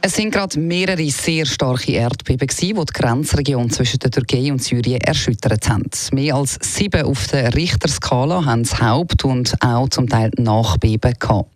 [0.00, 5.00] Es sind gerade mehrere sehr starke Erdbeben die die Grenzregion zwischen der Türkei und Syrien
[5.00, 5.90] erschüttert haben.
[6.12, 11.50] Mehr als sieben auf der Richterskala haben es Haupt- und auch zum Teil Nachbeben gehabt.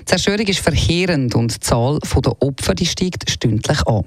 [0.00, 4.04] Die Zerstörung ist verheerend und die Zahl der Opfer die steigt stündlich an.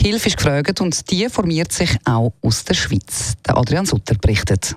[0.00, 3.34] Hilfe ist gefragt und die formiert sich auch aus der Schweiz.
[3.46, 4.76] Adrian Sutter berichtet.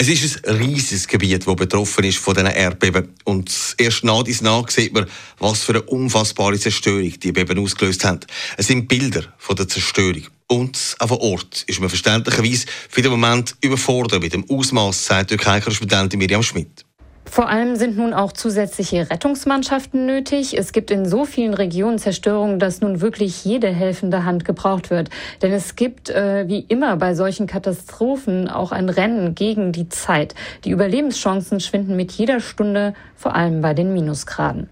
[0.00, 3.14] Es ist ein riesiges Gebiet, das betroffen ist von diesen Erdbeben.
[3.24, 5.04] Und erst nach dies nach sieht man,
[5.38, 8.20] was für eine unfassbare Zerstörung die Beben ausgelöst haben.
[8.56, 10.22] Es sind Bilder von der Zerstörung.
[10.46, 15.28] Und auch vor Ort ist man verständlicherweise für den Moment überfordert mit dem Ausmaß, sagt
[15.28, 16.86] Türkei-Korrespondentin Miriam Schmidt.
[17.30, 20.58] Vor allem sind nun auch zusätzliche Rettungsmannschaften nötig.
[20.58, 25.10] Es gibt in so vielen Regionen Zerstörungen, dass nun wirklich jede helfende Hand gebraucht wird.
[25.40, 30.34] Denn es gibt, äh, wie immer bei solchen Katastrophen, auch ein Rennen gegen die Zeit.
[30.64, 34.68] Die Überlebenschancen schwinden mit jeder Stunde, vor allem bei den Minusgraden.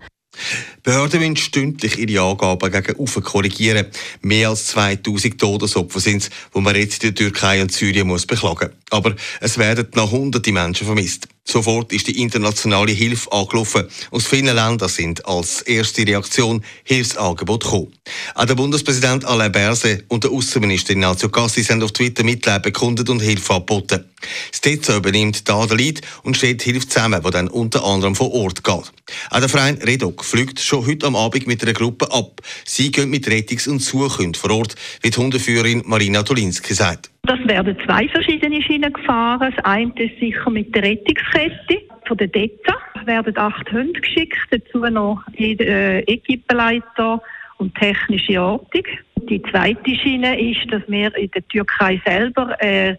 [0.83, 3.87] Behörden müssen stündlich ihre Angaben gegen Ufer korrigieren.
[4.21, 8.27] Mehr als 2000 Todesopfer sind es, die man jetzt in der Türkei und Syrien muss
[8.27, 8.77] beklagen muss.
[8.91, 11.29] Aber es werden noch hunderte Menschen vermisst.
[11.51, 13.89] Sofort ist die internationale Hilfe angelaufen.
[14.11, 17.93] Aus vielen Ländern sind als erste Reaktion Hilfsangebote gekommen.
[18.35, 23.09] Auch der Bundespräsident Alain Berset und der Außenminister Ignazio Cassis haben auf Twitter Mitleid bekundet
[23.09, 24.05] und Hilfe angeboten.
[24.51, 28.31] Das TZ übernimmt da den Lead und steht Hilfe zusammen, die dann unter anderem vor
[28.35, 28.93] Ort geht.
[29.31, 32.43] Auch der Verein Redoc fliegt schon heute am Abend mit einer Gruppe ab.
[32.67, 37.11] Sie gehen mit Rettungs- und Suchhunden vor Ort, wie die Hundeführerin Marina Tolinski sagt.
[37.29, 39.53] Das werden zwei verschiedene Schienen gefahren.
[39.55, 42.75] Das eine ist sicher mit der Rettungskette von der DETA.
[42.99, 47.21] Es werden acht Hunde geschickt, dazu noch äh, Equipenleiter
[47.59, 48.83] und technische Ortung.
[49.29, 52.97] Die zweite Schiene ist, dass wir in der Türkei selber eine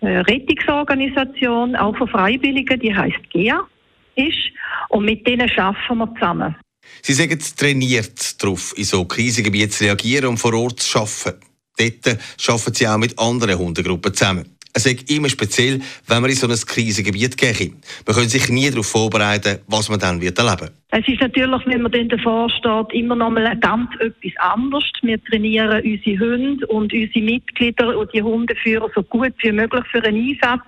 [0.00, 3.66] Rettungsorganisation, auch von Freiwilligen, die heißt GEA,
[4.14, 4.52] ist.
[4.90, 6.54] Und mit denen arbeiten wir zusammen.
[7.02, 11.55] Sie sagen trainiert darauf, in so Krisengebieten zu reagieren und vor Ort zu arbeiten.
[11.78, 14.56] Dort arbeiten sie auch mit anderen Hundegruppen zusammen.
[14.76, 17.72] Es ist immer speziell, wenn man in so ein Krisengebiet geht.
[18.06, 21.80] Man kann sich nie darauf vorbereiten, was man dann wird erleben Es ist natürlich, wenn
[21.80, 24.84] man dann davor steht, immer noch mal ganz etwas anderes.
[25.00, 30.04] Wir trainieren unsere Hunde und unsere Mitglieder und die Hundeführer so gut wie möglich für
[30.04, 30.66] einen Einsatz,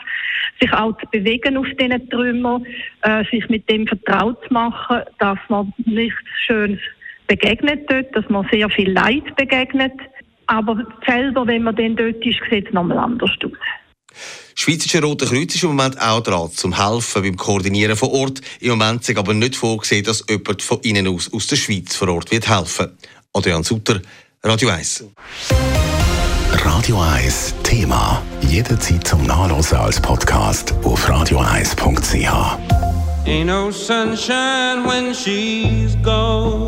[0.58, 2.64] sich auch zu bewegen auf diesen Trümmern,
[3.02, 6.80] äh, sich mit dem vertraut zu machen, dass man nichts Schönes
[7.26, 9.92] begegnet dort, dass man sehr viel Leid begegnet.
[10.48, 13.52] Aber selber, wenn man dann dort ist, sieht es nochmal anders aus.
[14.08, 18.40] Das Schweizerische Rote Kreuz ist im Moment auch dran, zum Helfen beim Koordinieren vor Ort.
[18.60, 22.08] Im Moment ist aber nicht vorgesehen, dass jemand von Ihnen aus, aus der Schweiz vor
[22.08, 22.96] Ort wird helfen.
[23.32, 24.00] Adrian Sutter,
[24.42, 25.04] Radio 1.
[26.64, 28.22] Radio 1 Thema.
[28.40, 32.58] Jederzeit zum Nachlesen als Podcast auf radio1.ch.
[33.26, 36.67] Ain't no sunshine when she's gone.